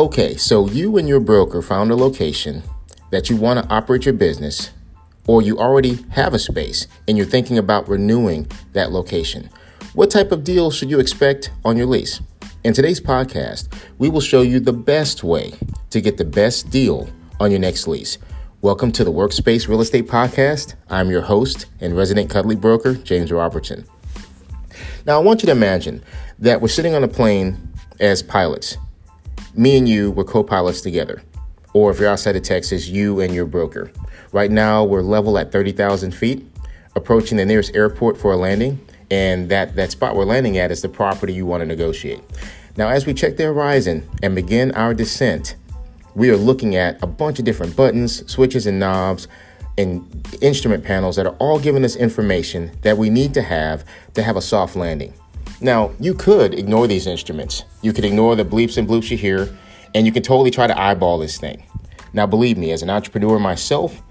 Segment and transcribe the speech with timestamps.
[0.00, 2.62] Okay, so you and your broker found a location
[3.10, 4.70] that you want to operate your business,
[5.26, 9.50] or you already have a space and you're thinking about renewing that location.
[9.92, 12.22] What type of deal should you expect on your lease?
[12.64, 13.68] In today's podcast,
[13.98, 15.52] we will show you the best way
[15.90, 17.06] to get the best deal
[17.38, 18.16] on your next lease.
[18.62, 20.76] Welcome to the Workspace Real Estate Podcast.
[20.88, 23.84] I'm your host and resident cuddly broker, James Robertson.
[25.04, 26.02] Now, I want you to imagine
[26.38, 27.68] that we're sitting on a plane
[28.00, 28.78] as pilots.
[29.54, 31.22] Me and you, we're co pilots together.
[31.72, 33.90] Or if you're outside of Texas, you and your broker.
[34.32, 36.46] Right now, we're level at 30,000 feet,
[36.94, 38.80] approaching the nearest airport for a landing.
[39.10, 42.20] And that, that spot we're landing at is the property you want to negotiate.
[42.76, 45.56] Now, as we check the horizon and begin our descent,
[46.14, 49.26] we are looking at a bunch of different buttons, switches, and knobs
[49.76, 54.22] and instrument panels that are all giving us information that we need to have to
[54.22, 55.12] have a soft landing.
[55.60, 57.64] Now, you could ignore these instruments.
[57.82, 59.54] You could ignore the bleeps and bloops you hear,
[59.94, 61.62] and you can totally try to eyeball this thing.
[62.14, 64.02] Now, believe me, as an entrepreneur myself,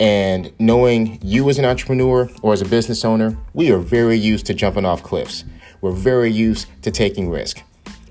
[0.00, 4.46] and knowing you as an entrepreneur or as a business owner, we are very used
[4.46, 5.44] to jumping off cliffs.
[5.82, 7.62] We're very used to taking risk.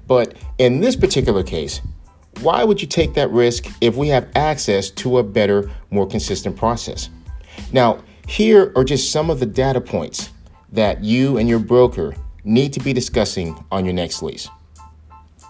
[0.07, 1.81] But in this particular case,
[2.41, 6.55] why would you take that risk if we have access to a better, more consistent
[6.55, 7.09] process?
[7.71, 10.29] Now, here are just some of the data points
[10.71, 14.49] that you and your broker need to be discussing on your next lease.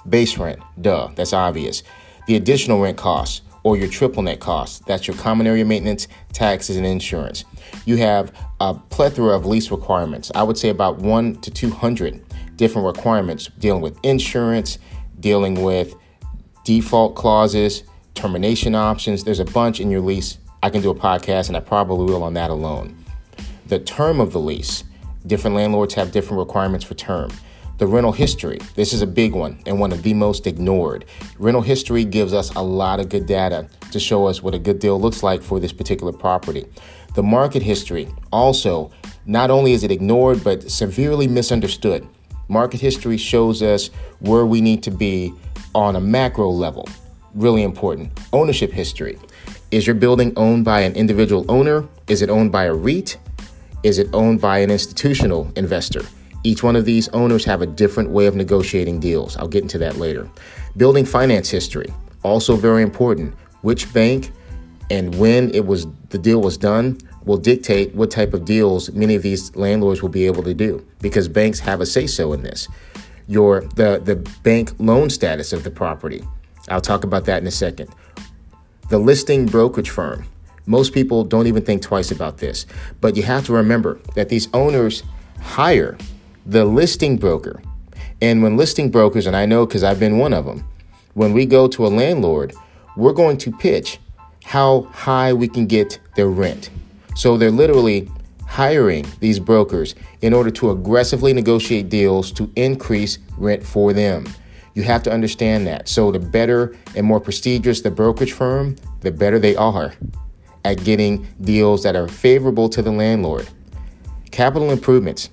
[0.07, 1.83] Base rent, duh, that's obvious.
[2.27, 6.75] The additional rent costs or your triple net costs, that's your common area maintenance, taxes,
[6.75, 7.45] and insurance.
[7.85, 10.31] You have a plethora of lease requirements.
[10.35, 12.23] I would say about one to 200
[12.57, 14.79] different requirements dealing with insurance,
[15.19, 15.95] dealing with
[16.65, 17.83] default clauses,
[18.15, 19.23] termination options.
[19.23, 20.37] There's a bunch in your lease.
[20.61, 23.03] I can do a podcast, and I probably will on that alone.
[23.67, 24.83] The term of the lease,
[25.27, 27.31] different landlords have different requirements for term.
[27.79, 31.05] The rental history, this is a big one and one of the most ignored.
[31.39, 34.79] Rental history gives us a lot of good data to show us what a good
[34.79, 36.65] deal looks like for this particular property.
[37.15, 38.91] The market history, also,
[39.25, 42.07] not only is it ignored, but severely misunderstood.
[42.47, 43.89] Market history shows us
[44.19, 45.33] where we need to be
[45.73, 46.87] on a macro level.
[47.33, 48.11] Really important.
[48.31, 49.17] Ownership history.
[49.71, 51.87] Is your building owned by an individual owner?
[52.07, 53.17] Is it owned by a REIT?
[53.83, 56.01] Is it owned by an institutional investor?
[56.43, 59.37] Each one of these owners have a different way of negotiating deals.
[59.37, 60.29] I'll get into that later.
[60.75, 63.33] Building finance history, also very important.
[63.61, 64.31] Which bank
[64.89, 69.15] and when it was the deal was done will dictate what type of deals many
[69.15, 72.43] of these landlords will be able to do because banks have a say so in
[72.43, 72.67] this
[73.27, 76.23] your the the bank loan status of the property.
[76.69, 77.89] I'll talk about that in a second.
[78.89, 80.25] The listing brokerage firm.
[80.65, 82.65] Most people don't even think twice about this,
[83.01, 85.03] but you have to remember that these owners
[85.41, 85.97] hire
[86.45, 87.61] the listing broker.
[88.21, 90.65] And when listing brokers, and I know because I've been one of them,
[91.15, 92.53] when we go to a landlord,
[92.95, 93.99] we're going to pitch
[94.45, 96.69] how high we can get their rent.
[97.15, 98.09] So they're literally
[98.45, 104.25] hiring these brokers in order to aggressively negotiate deals to increase rent for them.
[104.75, 105.87] You have to understand that.
[105.87, 109.93] So, the better and more prestigious the brokerage firm, the better they are
[110.65, 113.47] at getting deals that are favorable to the landlord.
[114.31, 115.29] Capital improvements.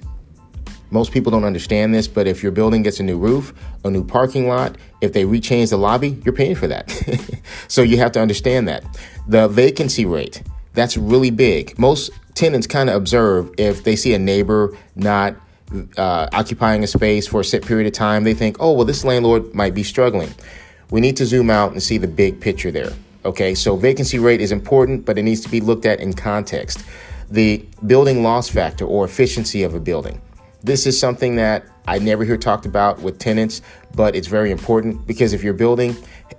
[0.91, 3.55] Most people don't understand this, but if your building gets a new roof,
[3.85, 6.91] a new parking lot, if they rechange the lobby, you're paying for that.
[7.69, 8.85] so you have to understand that.
[9.29, 10.43] The vacancy rate,
[10.75, 11.79] that's really big.
[11.79, 15.37] Most tenants kind of observe if they see a neighbor not
[15.97, 19.05] uh, occupying a space for a set period of time, they think, oh, well, this
[19.05, 20.35] landlord might be struggling.
[20.91, 22.93] We need to zoom out and see the big picture there.
[23.23, 26.83] Okay, so vacancy rate is important, but it needs to be looked at in context.
[27.31, 30.23] The building loss factor or efficiency of a building.
[30.63, 33.61] This is something that I never hear talked about with tenants,
[33.95, 35.97] but it's very important because if your building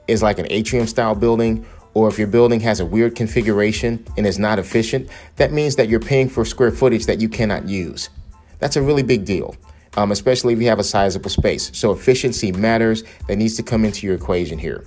[0.08, 4.26] is like an atrium style building or if your building has a weird configuration and
[4.26, 8.10] is not efficient, that means that you're paying for square footage that you cannot use.
[8.60, 9.56] That's a really big deal,
[9.98, 11.72] um, especially if you have a sizable space.
[11.74, 13.04] So efficiency matters.
[13.28, 14.86] That needs to come into your equation here.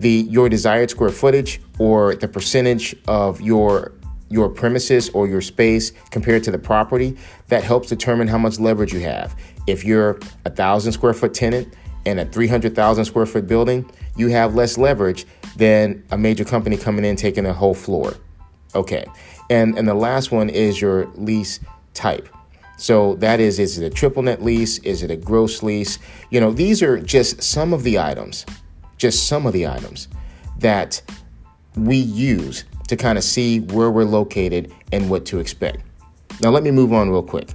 [0.00, 3.92] The your desired square footage or the percentage of your
[4.30, 7.16] your premises or your space compared to the property
[7.48, 9.38] that helps determine how much leverage you have.
[9.66, 11.74] If you're a thousand square foot tenant
[12.04, 17.04] in a 300,000 square foot building, you have less leverage than a major company coming
[17.04, 18.14] in taking a whole floor.
[18.74, 19.04] Okay.
[19.50, 21.60] And and the last one is your lease
[21.92, 22.28] type.
[22.76, 24.78] So that is is it a triple net lease?
[24.78, 25.98] Is it a gross lease?
[26.30, 28.44] You know, these are just some of the items,
[28.98, 30.08] just some of the items
[30.58, 31.00] that
[31.76, 35.78] we use to kind of see where we're located and what to expect.
[36.40, 37.50] Now let me move on real quick.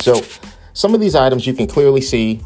[0.00, 0.22] So
[0.72, 2.40] some of these items you can clearly see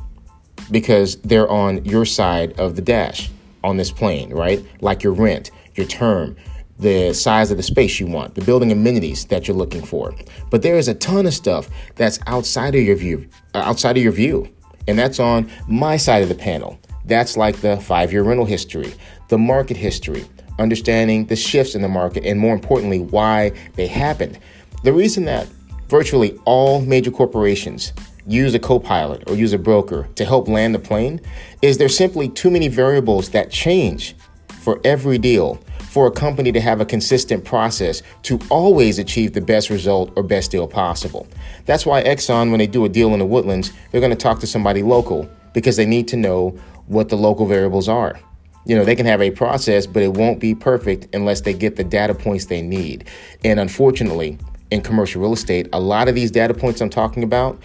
[0.70, 3.30] because they're on your side of the dash.
[3.62, 4.64] on this plane, right?
[4.80, 6.36] Like your rent, your term,
[6.80, 10.14] the size of the space you want, the building amenities that you're looking for.
[10.50, 14.02] But there is a ton of stuff that's outside of your view, uh, outside of
[14.02, 14.48] your view.
[14.88, 16.78] And that's on my side of the panel.
[17.04, 18.94] That's like the 5-year rental history,
[19.28, 20.24] the market history,
[20.58, 24.38] understanding the shifts in the market and more importantly why they happened.
[24.82, 25.46] The reason that
[25.88, 27.92] virtually all major corporations
[28.26, 31.20] use a co-pilot or use a broker to help land the plane
[31.62, 34.14] is there's simply too many variables that change
[34.60, 35.58] for every deal
[35.90, 40.22] for a company to have a consistent process to always achieve the best result or
[40.22, 41.26] best deal possible.
[41.66, 44.38] That's why Exxon, when they do a deal in the woodlands, they're going to talk
[44.38, 46.50] to somebody local because they need to know
[46.86, 48.20] what the local variables are.
[48.66, 51.74] You know, they can have a process, but it won't be perfect unless they get
[51.74, 53.08] the data points they need.
[53.42, 54.38] And unfortunately,
[54.70, 57.60] in commercial real estate, a lot of these data points I'm talking about,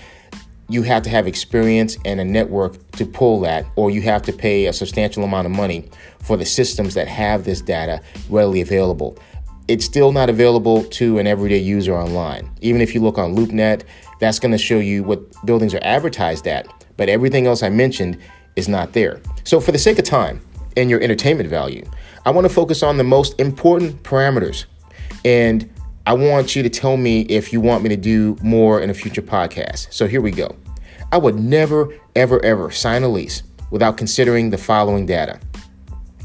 [0.70, 4.34] you have to have experience and a network to pull that, or you have to
[4.34, 5.90] pay a substantial amount of money
[6.20, 9.18] for the systems that have this data readily available.
[9.68, 12.50] It's still not available to an everyday user online.
[12.62, 13.84] Even if you look on LoopNet,
[14.20, 18.18] that's going to show you what buildings are advertised at, but everything else I mentioned
[18.56, 19.22] is not there.
[19.44, 20.42] So, for the sake of time
[20.78, 21.84] and your entertainment value,
[22.26, 24.66] I want to focus on the most important parameters
[25.24, 25.70] and
[26.08, 28.94] I want you to tell me if you want me to do more in a
[28.94, 29.92] future podcast.
[29.92, 30.56] So here we go.
[31.12, 33.42] I would never, ever, ever sign a lease
[33.72, 35.40] without considering the following data.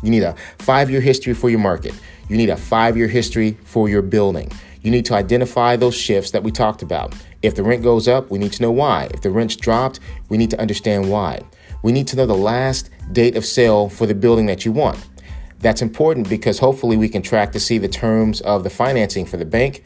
[0.02, 1.94] You need a five year history for your market.
[2.28, 4.52] You need a five year history for your building.
[4.82, 7.14] You need to identify those shifts that we talked about.
[7.40, 9.08] If the rent goes up, we need to know why.
[9.14, 11.40] If the rent's dropped, we need to understand why.
[11.82, 14.98] We need to know the last date of sale for the building that you want.
[15.60, 19.36] That's important because hopefully we can track to see the terms of the financing for
[19.36, 19.84] the bank,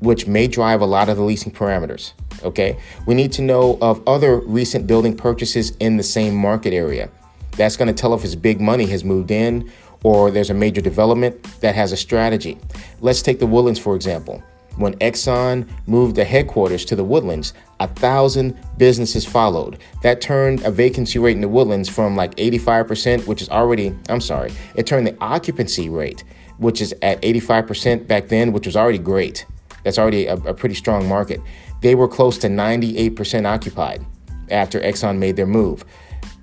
[0.00, 2.12] which may drive a lot of the leasing parameters.
[2.42, 2.76] Okay.
[3.06, 7.10] We need to know of other recent building purchases in the same market area.
[7.52, 9.70] That's going to tell if his big money has moved in
[10.02, 12.58] or there's a major development that has a strategy.
[13.00, 14.42] Let's take the Woodlands, for example.
[14.76, 19.78] When Exxon moved the headquarters to the Woodlands, a thousand businesses followed.
[20.02, 24.20] That turned a vacancy rate in the Woodlands from like 85%, which is already, I'm
[24.20, 26.24] sorry, it turned the occupancy rate,
[26.58, 29.46] which is at 85% back then, which was already great.
[29.84, 31.40] That's already a, a pretty strong market.
[31.80, 34.04] They were close to 98% occupied
[34.50, 35.84] after Exxon made their move.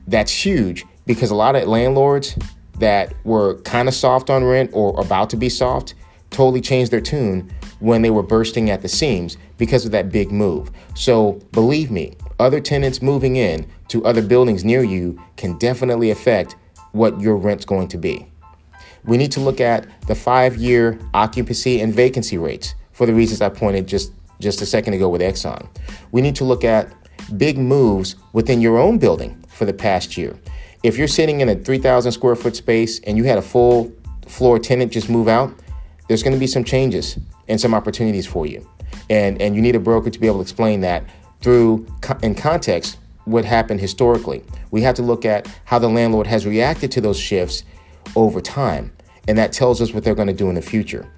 [0.07, 2.37] That's huge because a lot of landlords
[2.79, 5.95] that were kind of soft on rent or about to be soft
[6.29, 7.51] totally changed their tune
[7.81, 10.71] when they were bursting at the seams because of that big move.
[10.95, 16.55] So believe me, other tenants moving in to other buildings near you can definitely affect
[16.93, 18.27] what your rent's going to be.
[19.03, 23.41] We need to look at the five year occupancy and vacancy rates for the reasons
[23.41, 25.67] I pointed just, just a second ago with Exxon.
[26.11, 26.93] We need to look at
[27.37, 30.37] big moves within your own building for the past year.
[30.83, 33.91] If you're sitting in a 3,000 square foot space and you had a full
[34.27, 35.53] floor tenant just move out,
[36.07, 37.17] there's going to be some changes
[37.51, 38.67] and some opportunities for you.
[39.09, 41.03] And, and you need a broker to be able to explain that
[41.41, 41.85] through
[42.23, 44.41] in context what happened historically.
[44.71, 47.63] We have to look at how the landlord has reacted to those shifts
[48.15, 48.93] over time,
[49.27, 51.11] and that tells us what they're going to do in the future.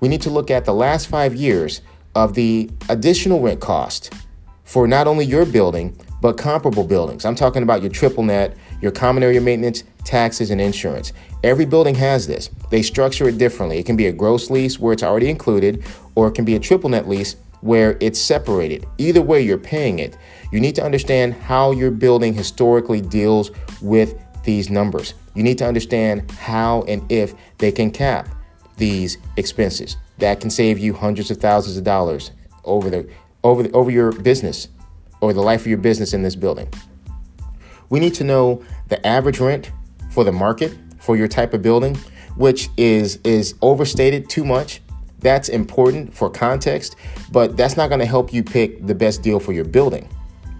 [0.00, 1.80] We need to look at the last five years
[2.14, 4.14] of the additional rent cost
[4.62, 7.24] for not only your building, but comparable buildings.
[7.24, 11.12] I'm talking about your triple net, your common area maintenance, taxes, and insurance.
[11.42, 12.50] Every building has this.
[12.70, 13.78] They structure it differently.
[13.78, 15.82] It can be a gross lease where it's already included,
[16.14, 18.86] or it can be a triple net lease where it's separated.
[18.98, 20.18] Either way, you're paying it.
[20.52, 23.50] You need to understand how your building historically deals
[23.80, 24.14] with
[24.44, 25.14] these numbers.
[25.34, 28.28] You need to understand how and if they can cap
[28.76, 29.96] these expenses.
[30.18, 32.32] That can save you hundreds of thousands of dollars
[32.64, 33.08] over the
[33.42, 34.68] over the, over your business
[35.20, 36.68] or the life of your business in this building.
[37.94, 39.70] We need to know the average rent
[40.10, 41.94] for the market for your type of building,
[42.34, 44.82] which is is overstated too much.
[45.20, 46.96] That's important for context,
[47.30, 50.08] but that's not going to help you pick the best deal for your building.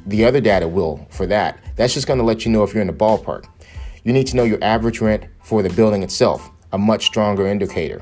[0.07, 1.59] The other data will for that.
[1.75, 3.47] That's just going to let you know if you're in the ballpark.
[4.05, 8.01] You need to know your average rent for the building itself, a much stronger indicator.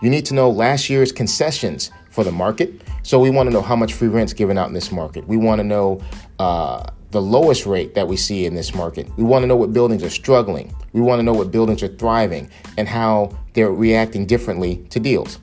[0.00, 2.80] You need to know last year's concessions for the market.
[3.02, 5.28] So we want to know how much free rent's given out in this market.
[5.28, 6.00] We want to know
[6.38, 9.08] uh, the lowest rate that we see in this market.
[9.16, 10.74] We want to know what buildings are struggling.
[10.92, 15.38] We want to know what buildings are thriving and how they're reacting differently to deals.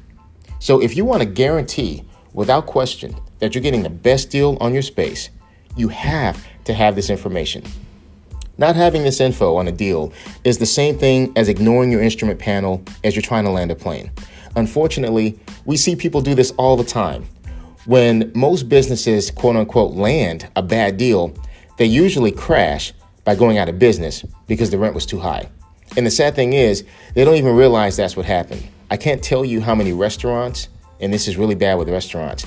[0.60, 4.74] So if you want to guarantee without question that you're getting the best deal on
[4.74, 5.30] your space,
[5.78, 7.64] you have to have this information.
[8.58, 10.12] Not having this info on a deal
[10.44, 13.76] is the same thing as ignoring your instrument panel as you're trying to land a
[13.76, 14.12] plane.
[14.58, 17.26] Unfortunately, we see people do this all the time.
[17.86, 21.34] When most businesses, quote unquote, land a bad deal,
[21.78, 25.50] they usually crash by going out of business because the rent was too high.
[25.98, 26.86] And the sad thing is,
[27.16, 28.66] they don't even realize that's what happened.
[28.90, 32.46] I can't tell you how many restaurants, and this is really bad with restaurants,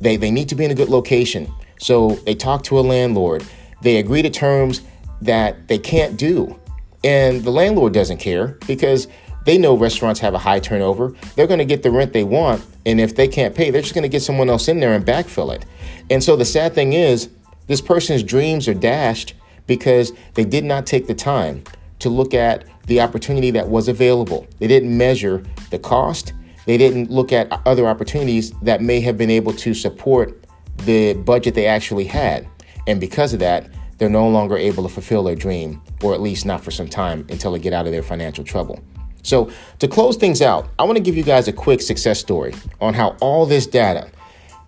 [0.00, 1.52] they, they need to be in a good location.
[1.78, 3.44] So they talk to a landlord,
[3.82, 4.82] they agree to terms
[5.22, 6.58] that they can't do.
[7.04, 9.08] And the landlord doesn't care because
[9.44, 11.14] they know restaurants have a high turnover.
[11.36, 12.64] They're going to get the rent they want.
[12.84, 15.04] And if they can't pay, they're just going to get someone else in there and
[15.04, 15.64] backfill it.
[16.10, 17.28] And so the sad thing is,
[17.66, 19.34] this person's dreams are dashed
[19.66, 21.64] because they did not take the time
[21.98, 24.46] to look at the opportunity that was available.
[24.58, 26.32] They didn't measure the cost.
[26.66, 30.44] They didn't look at other opportunities that may have been able to support
[30.84, 32.46] the budget they actually had.
[32.86, 33.68] And because of that,
[33.98, 37.26] they're no longer able to fulfill their dream, or at least not for some time
[37.30, 38.82] until they get out of their financial trouble.
[39.22, 42.54] So, to close things out, I want to give you guys a quick success story
[42.80, 44.08] on how all this data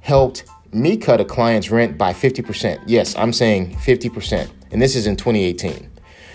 [0.01, 2.81] helped me cut a client's rent by 50%.
[2.87, 4.51] Yes, I'm saying 50%.
[4.71, 5.91] And this is in 2018.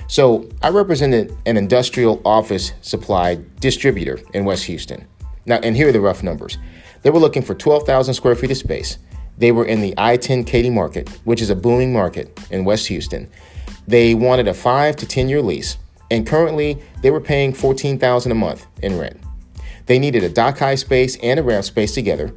[0.08, 5.08] So, I represented an industrial office supply distributor in West Houston.
[5.46, 6.58] Now, and here are the rough numbers.
[7.04, 8.98] They were looking for 12,000 square feet of space.
[9.38, 12.88] They were in the I 10 Katy market, which is a booming market in West
[12.88, 13.30] Houston.
[13.88, 15.78] They wanted a five to 10 year lease,
[16.12, 19.20] and currently they were paying 14000 a month in rent.
[19.86, 22.34] They needed a dock high space and a ramp space together,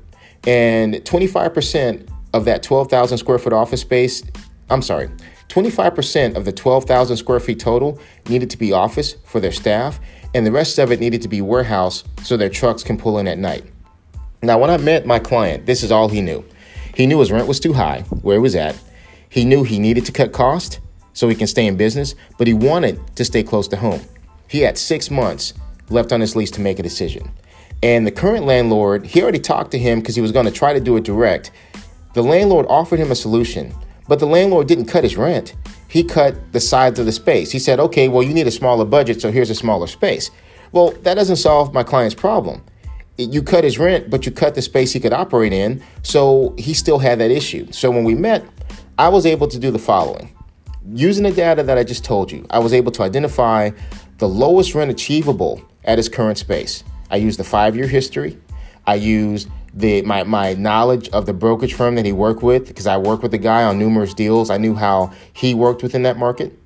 [0.46, 4.22] and 25% of that 12,000 square foot office space,
[4.70, 5.08] I'm sorry,
[5.48, 7.98] 25% of the 12,000 square feet total
[8.28, 10.00] needed to be office for their staff,
[10.34, 13.26] and the rest of it needed to be warehouse so their trucks can pull in
[13.26, 13.64] at night.
[14.42, 16.44] Now, when I met my client, this is all he knew.
[16.94, 18.78] He knew his rent was too high where he was at.
[19.28, 20.80] He knew he needed to cut cost
[21.12, 24.00] so he can stay in business, but he wanted to stay close to home.
[24.48, 25.54] He had six months
[25.88, 27.30] left on his lease to make a decision.
[27.82, 30.72] And the current landlord, he already talked to him because he was going to try
[30.72, 31.50] to do it direct.
[32.14, 33.74] The landlord offered him a solution,
[34.08, 35.54] but the landlord didn't cut his rent.
[35.88, 37.50] He cut the sides of the space.
[37.50, 40.30] He said, okay, well, you need a smaller budget, so here's a smaller space.
[40.72, 42.62] Well, that doesn't solve my client's problem
[43.18, 45.82] you cut his rent, but you cut the space he could operate in.
[46.02, 47.70] So he still had that issue.
[47.72, 48.44] So when we met,
[48.98, 50.34] I was able to do the following.
[50.92, 53.70] Using the data that I just told you, I was able to identify
[54.18, 56.84] the lowest rent achievable at his current space.
[57.10, 58.38] I use the five year history.
[58.86, 62.86] I use the my, my knowledge of the brokerage firm that he worked with because
[62.86, 64.50] I worked with the guy on numerous deals.
[64.50, 66.58] I knew how he worked within that market.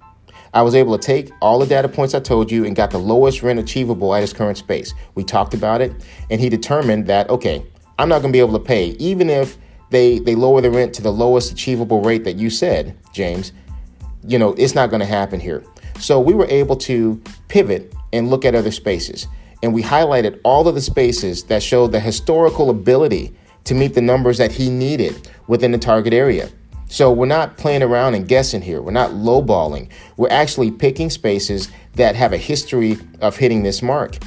[0.52, 2.98] I was able to take all the data points I told you and got the
[2.98, 4.94] lowest rent achievable at his current space.
[5.14, 5.92] We talked about it,
[6.28, 7.64] and he determined that, okay,
[7.98, 9.56] I'm not going to be able to pay, even if
[9.90, 13.52] they, they lower the rent to the lowest achievable rate that you said, James.
[14.26, 15.64] You know, it's not going to happen here.
[15.98, 19.26] So we were able to pivot and look at other spaces.
[19.62, 24.00] And we highlighted all of the spaces that showed the historical ability to meet the
[24.00, 26.48] numbers that he needed within the target area.
[26.88, 28.82] So we're not playing around and guessing here.
[28.82, 29.90] We're not lowballing.
[30.16, 34.18] We're actually picking spaces that have a history of hitting this mark.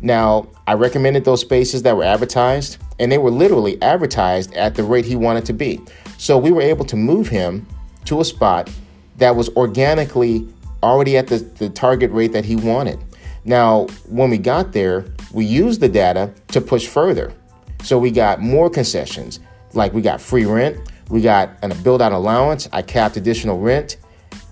[0.00, 4.84] Now, I recommended those spaces that were advertised, and they were literally advertised at the
[4.84, 5.80] rate he wanted to be.
[6.18, 7.66] So we were able to move him
[8.04, 8.70] to a spot
[9.18, 10.46] that was organically
[10.82, 12.98] already at the, the target rate that he wanted.
[13.44, 17.32] Now, when we got there, we used the data to push further.
[17.82, 19.40] So we got more concessions,
[19.74, 22.68] like we got free rent, we got a build out allowance.
[22.72, 23.96] I capped additional rent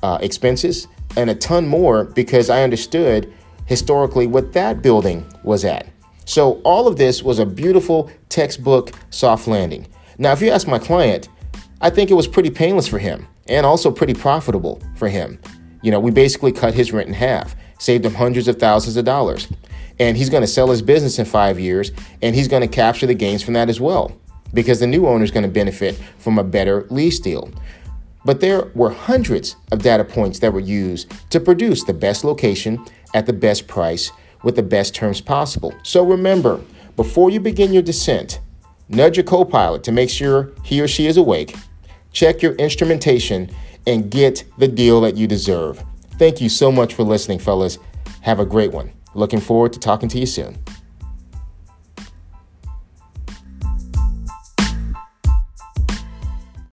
[0.02, 3.32] uh, expenses and a ton more because I understood
[3.66, 5.86] historically what that building was at.
[6.24, 9.86] So all of this was a beautiful textbook soft landing.
[10.18, 11.28] Now, if you ask my client,
[11.80, 15.40] I think it was pretty painless for him and also pretty profitable for him.
[15.82, 19.04] You know, we basically cut his rent in half, saved him hundreds of thousands of
[19.04, 19.48] dollars.
[19.98, 21.90] And he's going to sell his business in five years
[22.22, 24.16] and he's going to capture the gains from that as well
[24.54, 27.50] because the new owner is going to benefit from a better lease deal.
[28.24, 32.84] But there were hundreds of data points that were used to produce the best location
[33.14, 35.74] at the best price with the best terms possible.
[35.82, 36.60] So remember,
[36.96, 38.40] before you begin your descent,
[38.88, 41.56] nudge your co pilot to make sure he or she is awake,
[42.12, 43.50] check your instrumentation,
[43.86, 45.82] and get the deal that you deserve.
[46.20, 47.78] Thank you so much for listening, fellas.
[48.20, 48.92] Have a great one.
[49.14, 50.58] Looking forward to talking to you soon.